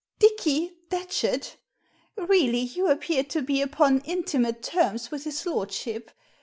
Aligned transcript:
"'Dicky 0.17 0.71
Datchet 0.89 1.57
M 2.17 2.25
Really, 2.25 2.61
you 2.61 2.89
appear 2.89 3.23
to 3.25 3.39
be 3.43 3.61
upon 3.61 3.99
intimate 4.03 4.63
terms 4.63 5.11
with 5.11 5.25
his 5.25 5.45
lordship. 5.45 6.09